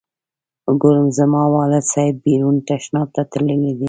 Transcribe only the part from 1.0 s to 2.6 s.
زما والد صاحب بیرون